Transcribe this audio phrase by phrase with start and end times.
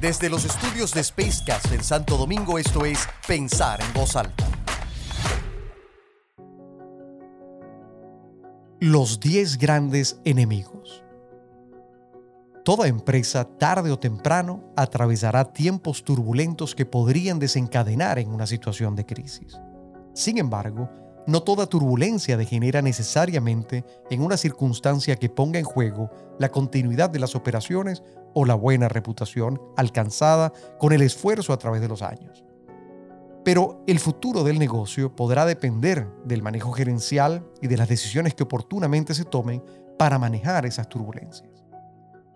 [0.00, 4.46] Desde los estudios de Spacecast en Santo Domingo, esto es Pensar en Voz Alta.
[8.80, 11.04] Los 10 grandes enemigos.
[12.64, 19.04] Toda empresa, tarde o temprano, atravesará tiempos turbulentos que podrían desencadenar en una situación de
[19.04, 19.60] crisis.
[20.14, 20.88] Sin embargo,
[21.26, 27.18] no toda turbulencia degenera necesariamente en una circunstancia que ponga en juego la continuidad de
[27.18, 28.02] las operaciones
[28.34, 32.44] o la buena reputación alcanzada con el esfuerzo a través de los años.
[33.44, 38.42] Pero el futuro del negocio podrá depender del manejo gerencial y de las decisiones que
[38.42, 39.62] oportunamente se tomen
[39.98, 41.64] para manejar esas turbulencias.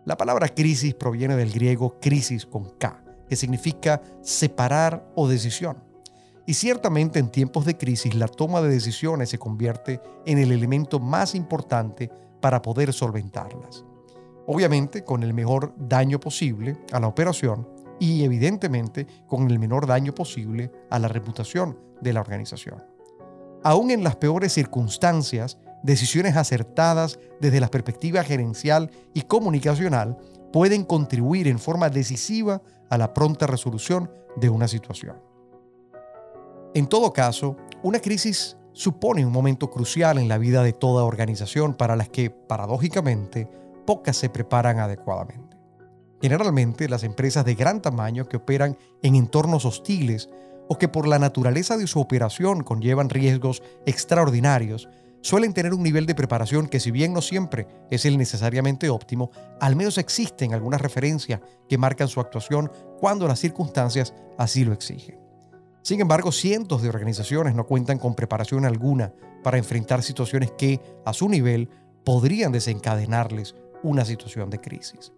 [0.04, 5.82] La palabra crisis proviene del griego crisis con K, que significa separar o decisión.
[6.46, 11.00] Y ciertamente en tiempos de crisis la toma de decisiones se convierte en el elemento
[11.00, 13.84] más importante para poder solventarlas.
[14.46, 17.66] Obviamente con el mejor daño posible a la operación
[17.98, 22.84] y evidentemente con el menor daño posible a la reputación de la organización.
[23.62, 30.18] Aún en las peores circunstancias, decisiones acertadas desde la perspectiva gerencial y comunicacional
[30.52, 35.16] pueden contribuir en forma decisiva a la pronta resolución de una situación.
[36.74, 41.74] En todo caso, una crisis supone un momento crucial en la vida de toda organización
[41.74, 43.48] para las que, paradójicamente,
[43.86, 45.56] pocas se preparan adecuadamente.
[46.20, 50.28] Generalmente, las empresas de gran tamaño que operan en entornos hostiles
[50.68, 54.88] o que por la naturaleza de su operación conllevan riesgos extraordinarios,
[55.20, 59.30] suelen tener un nivel de preparación que si bien no siempre es el necesariamente óptimo,
[59.60, 65.23] al menos existen algunas referencias que marcan su actuación cuando las circunstancias así lo exigen.
[65.84, 71.12] Sin embargo, cientos de organizaciones no cuentan con preparación alguna para enfrentar situaciones que, a
[71.12, 71.68] su nivel,
[72.04, 75.12] podrían desencadenarles una situación de crisis.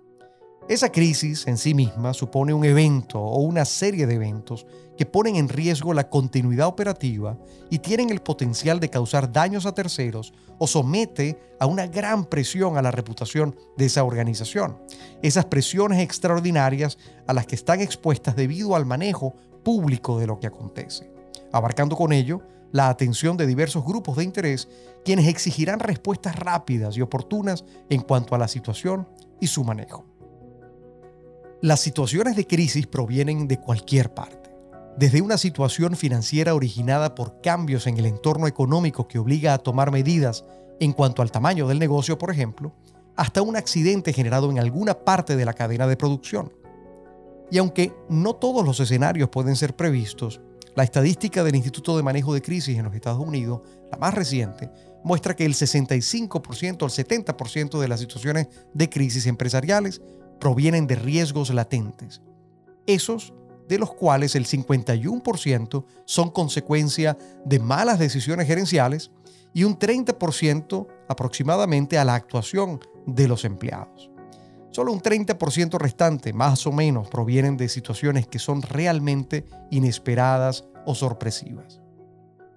[0.68, 4.66] Esa crisis en sí misma supone un evento o una serie de eventos
[4.98, 7.38] que ponen en riesgo la continuidad operativa
[7.70, 12.76] y tienen el potencial de causar daños a terceros o somete a una gran presión
[12.76, 14.78] a la reputación de esa organización.
[15.22, 20.46] Esas presiones extraordinarias a las que están expuestas debido al manejo público de lo que
[20.46, 21.10] acontece,
[21.50, 22.40] abarcando con ello
[22.70, 24.68] la atención de diversos grupos de interés
[25.04, 29.08] quienes exigirán respuestas rápidas y oportunas en cuanto a la situación
[29.40, 30.06] y su manejo.
[31.62, 34.54] Las situaciones de crisis provienen de cualquier parte,
[34.96, 39.90] desde una situación financiera originada por cambios en el entorno económico que obliga a tomar
[39.90, 40.44] medidas
[40.78, 42.72] en cuanto al tamaño del negocio, por ejemplo,
[43.16, 46.52] hasta un accidente generado en alguna parte de la cadena de producción.
[47.50, 50.40] Y aunque no todos los escenarios pueden ser previstos,
[50.74, 54.70] la estadística del Instituto de Manejo de Crisis en los Estados Unidos, la más reciente,
[55.02, 60.02] muestra que el 65% al 70% de las situaciones de crisis empresariales
[60.38, 62.20] provienen de riesgos latentes,
[62.86, 63.32] esos
[63.68, 69.10] de los cuales el 51% son consecuencia de malas decisiones gerenciales
[69.54, 74.10] y un 30% aproximadamente a la actuación de los empleados.
[74.76, 80.94] Solo un 30% restante, más o menos, provienen de situaciones que son realmente inesperadas o
[80.94, 81.80] sorpresivas.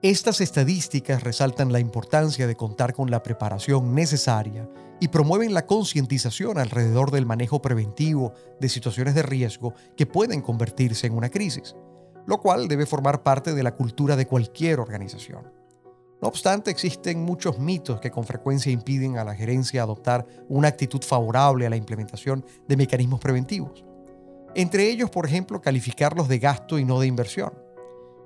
[0.02, 4.70] Estas estadísticas resaltan la importancia de contar con la preparación necesaria
[5.00, 11.08] y promueven la concientización alrededor del manejo preventivo de situaciones de riesgo que pueden convertirse
[11.08, 11.78] en una crisis,
[12.28, 15.59] lo cual debe formar parte de la cultura de cualquier organización.
[16.22, 21.02] No obstante, existen muchos mitos que con frecuencia impiden a la gerencia adoptar una actitud
[21.02, 23.86] favorable a la implementación de mecanismos preventivos.
[24.54, 27.54] Entre ellos, por ejemplo, calificarlos de gasto y no de inversión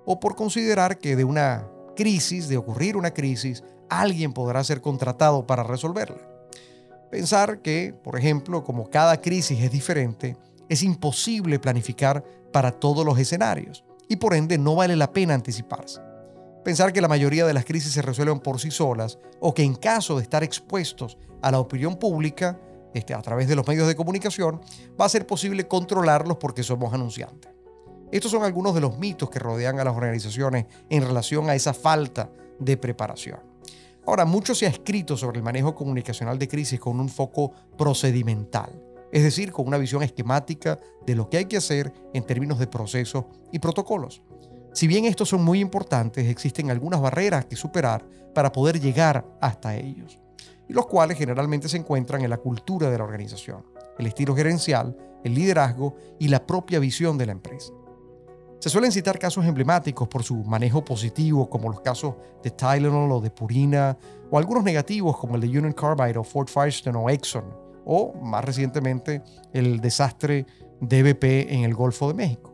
[0.06, 5.46] o por considerar que de una crisis, de ocurrir una crisis, alguien podrá ser contratado
[5.46, 6.30] para resolverla.
[7.12, 10.36] Pensar que, por ejemplo, como cada crisis es diferente,
[10.68, 16.02] es imposible planificar para todos los escenarios y por ende no vale la pena anticiparse.
[16.63, 19.75] Pensar que la mayoría de las crisis se resuelven por sí solas o que en
[19.75, 22.57] caso de estar expuestos a la opinión pública,
[22.94, 24.62] este, a través de los medios de comunicación,
[25.00, 27.51] va a ser posible controlarlos porque somos anunciantes.
[28.13, 31.74] Estos son algunos de los mitos que rodean a las organizaciones en relación a esa
[31.74, 32.30] falta
[32.60, 33.39] de preparación.
[34.06, 38.71] Ahora, mucho se ha escrito sobre el manejo comunicacional de crisis con un foco procedimental,
[39.12, 42.68] es decir, con una visión esquemática de lo que hay que hacer en términos de
[42.68, 44.21] procesos y protocolos.
[44.74, 48.04] Si bien estos son muy importantes, existen algunas barreras que superar
[48.34, 50.20] para poder llegar hasta ellos,
[50.68, 53.64] y los cuales generalmente se encuentran en la cultura de la organización,
[54.00, 57.72] el estilo gerencial, el liderazgo y la propia visión de la empresa.
[58.58, 63.22] Se suelen citar casos emblemáticos por su manejo positivo, como los casos de Tylenol o
[63.22, 63.96] de Purina,
[64.31, 67.44] o algunos negativos como el de Union Carbide o Ford Firestone o Exxon,
[67.86, 69.22] o más recientemente
[69.52, 70.48] el desastre
[70.80, 72.53] DBP en el Golfo de México.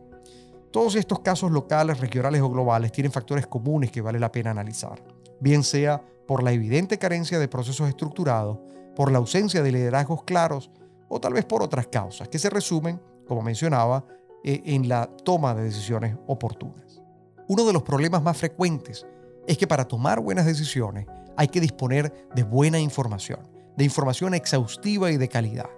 [0.72, 5.04] Todos estos casos locales, regionales o globales tienen factores comunes que vale la pena analizar,
[5.40, 8.60] bien sea por la evidente carencia de procesos estructurados,
[8.96, 10.70] por la ausencia de liderazgos claros
[11.08, 14.06] o tal vez por otras causas que se resumen, como mencionaba,
[14.44, 17.02] eh, en la toma de decisiones oportunas.
[17.48, 19.08] Uno de los problemas más frecuentes
[19.48, 23.40] es que para tomar buenas decisiones hay que disponer de buena información,
[23.76, 25.70] de información exhaustiva y de calidad,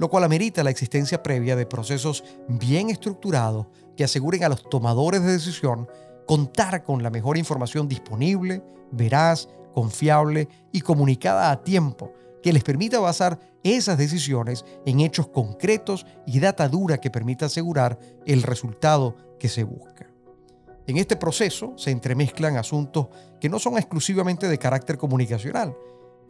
[0.00, 3.66] lo cual amerita la existencia previa de procesos bien estructurados
[3.98, 5.86] que aseguren a los tomadores de decisión
[6.26, 12.98] contar con la mejor información disponible, veraz, confiable y comunicada a tiempo, que les permita
[12.98, 19.50] basar esas decisiones en hechos concretos y data dura que permita asegurar el resultado que
[19.50, 20.06] se busca.
[20.86, 23.08] En este proceso se entremezclan asuntos
[23.38, 25.76] que no son exclusivamente de carácter comunicacional,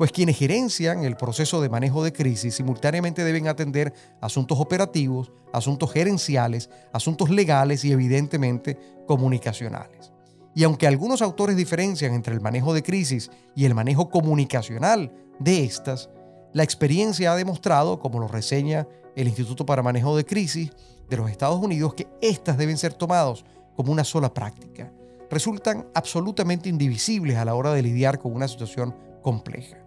[0.01, 3.93] pues quienes gerencian el proceso de manejo de crisis simultáneamente deben atender
[4.23, 10.11] asuntos operativos, asuntos gerenciales, asuntos legales y evidentemente comunicacionales.
[10.55, 15.65] Y aunque algunos autores diferencian entre el manejo de crisis y el manejo comunicacional de
[15.65, 16.09] estas,
[16.55, 20.71] la experiencia ha demostrado, como lo reseña el Instituto para Manejo de Crisis
[21.11, 23.45] de los Estados Unidos, que éstas deben ser tomados
[23.77, 24.91] como una sola práctica.
[25.29, 29.80] Resultan absolutamente indivisibles a la hora de lidiar con una situación compleja.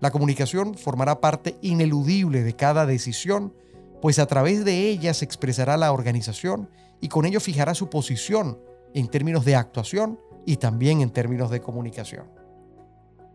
[0.00, 3.54] La comunicación formará parte ineludible de cada decisión,
[4.00, 6.70] pues a través de ella se expresará la organización
[7.00, 8.58] y con ello fijará su posición
[8.94, 12.26] en términos de actuación y también en términos de comunicación.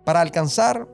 [0.03, 0.87] Para alcanzar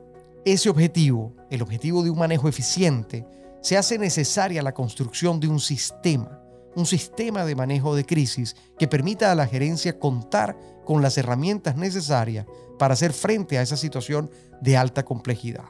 [0.44, 3.26] ese objetivo, el objetivo de un manejo eficiente,
[3.62, 6.41] se hace necesaria la construcción de un sistema,
[6.74, 11.76] un sistema de manejo de crisis que permita a la gerencia contar con las herramientas
[11.76, 12.46] necesarias
[12.78, 14.30] para hacer frente a esa situación
[14.60, 15.64] de alta complejidad.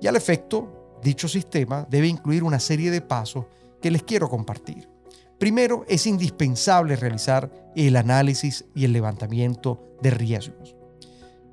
[0.00, 3.46] Y al efecto, dicho sistema debe incluir una serie de pasos
[3.80, 4.88] que les quiero compartir.
[5.38, 10.74] Primero, es indispensable realizar el análisis y el levantamiento de riesgos.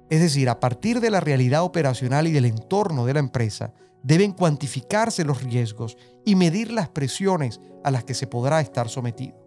[0.09, 3.73] Es decir, a partir de la realidad operacional y del entorno de la empresa,
[4.03, 9.37] deben cuantificarse los riesgos y medir las presiones a las que se podrá estar sometido.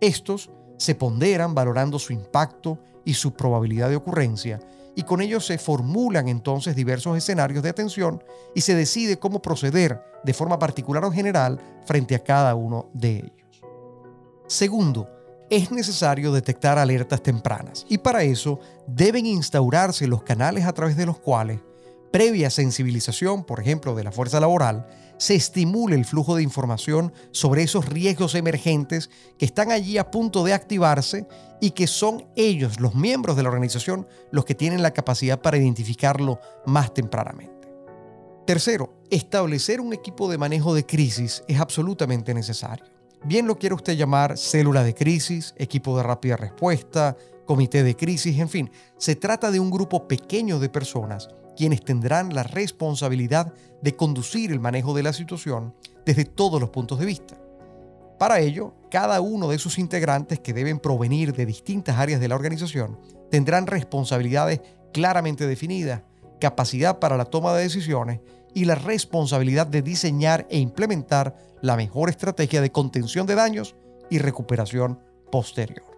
[0.00, 4.60] Estos se ponderan valorando su impacto y su probabilidad de ocurrencia,
[4.94, 8.22] y con ello se formulan entonces diversos escenarios de atención
[8.54, 13.16] y se decide cómo proceder de forma particular o general frente a cada uno de
[13.16, 13.62] ellos.
[14.46, 15.08] Segundo,
[15.48, 21.06] es necesario detectar alertas tempranas y para eso deben instaurarse los canales a través de
[21.06, 21.60] los cuales,
[22.12, 24.86] previa sensibilización, por ejemplo, de la fuerza laboral,
[25.16, 30.44] se estimule el flujo de información sobre esos riesgos emergentes que están allí a punto
[30.44, 31.26] de activarse
[31.60, 35.56] y que son ellos, los miembros de la organización, los que tienen la capacidad para
[35.56, 37.68] identificarlo más tempranamente.
[38.46, 42.84] Tercero, establecer un equipo de manejo de crisis es absolutamente necesario.
[43.24, 47.16] Bien lo quiere usted llamar célula de crisis, equipo de rápida respuesta,
[47.46, 52.34] comité de crisis, en fin, se trata de un grupo pequeño de personas quienes tendrán
[52.34, 53.52] la responsabilidad
[53.82, 57.36] de conducir el manejo de la situación desde todos los puntos de vista.
[58.18, 62.36] Para ello, cada uno de sus integrantes que deben provenir de distintas áreas de la
[62.36, 62.98] organización
[63.30, 64.60] tendrán responsabilidades
[64.92, 66.02] claramente definidas,
[66.40, 68.20] capacidad para la toma de decisiones
[68.54, 73.74] y la responsabilidad de diseñar e implementar la mejor estrategia de contención de daños
[74.10, 75.00] y recuperación
[75.30, 75.91] posterior.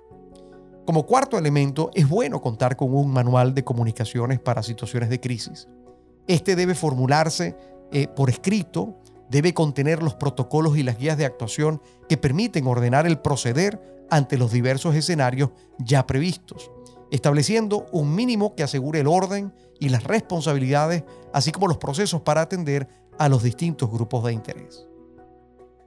[0.85, 5.67] Como cuarto elemento, es bueno contar con un manual de comunicaciones para situaciones de crisis.
[6.27, 7.57] Este debe formularse
[7.91, 8.99] eh, por escrito,
[9.31, 14.37] debe contener los protocolos y las guías de actuación que permiten ordenar el proceder ante
[14.37, 16.71] los diversos escenarios ya previstos,
[17.11, 22.43] estableciendo un mínimo que asegure el orden y las responsabilidades, así como los procesos para
[22.43, 22.89] atender
[23.19, 24.87] a los distintos grupos de interés.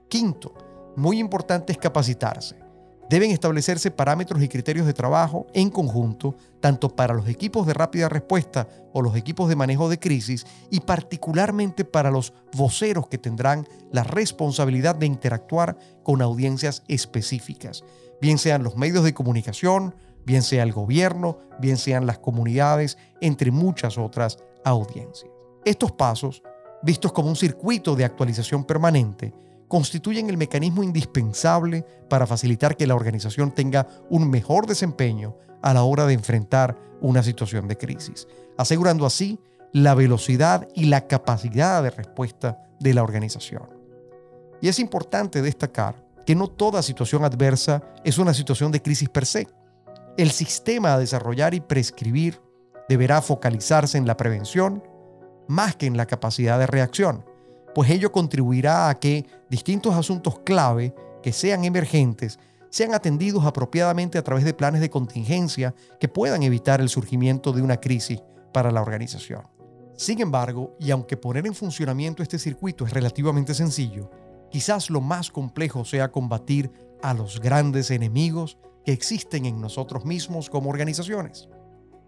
[0.08, 0.54] Quinto,
[0.96, 2.67] muy importante es capacitarse.
[3.08, 8.08] Deben establecerse parámetros y criterios de trabajo en conjunto, tanto para los equipos de rápida
[8.10, 13.66] respuesta o los equipos de manejo de crisis y particularmente para los voceros que tendrán
[13.92, 17.82] la responsabilidad de interactuar con audiencias específicas,
[18.20, 19.94] bien sean los medios de comunicación,
[20.26, 25.30] bien sea el gobierno, bien sean las comunidades, entre muchas otras audiencias.
[25.64, 26.42] Estos pasos,
[26.82, 29.32] vistos como un circuito de actualización permanente,
[29.68, 35.82] constituyen el mecanismo indispensable para facilitar que la organización tenga un mejor desempeño a la
[35.82, 39.38] hora de enfrentar una situación de crisis, asegurando así
[39.72, 43.68] la velocidad y la capacidad de respuesta de la organización.
[44.60, 49.26] Y es importante destacar que no toda situación adversa es una situación de crisis per
[49.26, 49.48] se.
[50.16, 52.40] El sistema a desarrollar y prescribir
[52.88, 54.82] deberá focalizarse en la prevención
[55.46, 57.24] más que en la capacidad de reacción,
[57.74, 62.38] pues ello contribuirá a que distintos asuntos clave que sean emergentes
[62.70, 67.62] sean atendidos apropiadamente a través de planes de contingencia que puedan evitar el surgimiento de
[67.62, 68.22] una crisis
[68.52, 69.42] para la organización.
[69.96, 74.10] Sin embargo, y aunque poner en funcionamiento este circuito es relativamente sencillo,
[74.50, 76.70] quizás lo más complejo sea combatir
[77.02, 81.48] a los grandes enemigos que existen en nosotros mismos como organizaciones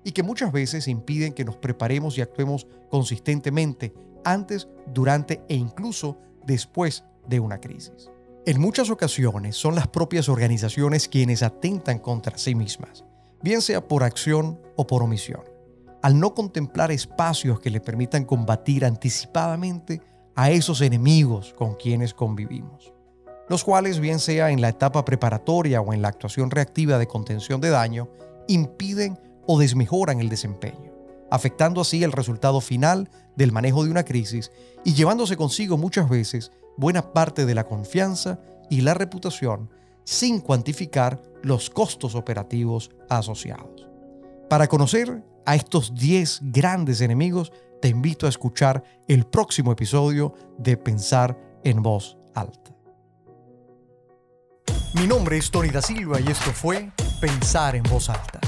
[0.04, 3.92] y que muchas veces impiden que nos preparemos y actuemos consistentemente
[4.24, 8.10] antes, durante e incluso después de una crisis.
[8.46, 13.04] En muchas ocasiones son las propias organizaciones quienes atentan contra sí mismas,
[13.42, 15.42] bien sea por acción o por omisión,
[16.02, 20.00] al no contemplar espacios que le permitan combatir anticipadamente
[20.34, 22.94] a esos enemigos con quienes convivimos,
[23.48, 27.60] los cuales, bien sea en la etapa preparatoria o en la actuación reactiva de contención
[27.60, 28.08] de daño,
[28.48, 30.92] impiden o desmejoran el desempeño,
[31.30, 34.50] afectando así el resultado final del manejo de una crisis
[34.84, 39.70] y llevándose consigo muchas veces buena parte de la confianza y la reputación
[40.04, 43.88] sin cuantificar los costos operativos asociados.
[44.48, 50.76] Para conocer a estos 10 grandes enemigos, te invito a escuchar el próximo episodio de
[50.76, 52.74] Pensar en Voz Alta.
[54.94, 58.40] Mi nombre es Tony da Silva y esto fue Pensar en Voz Alta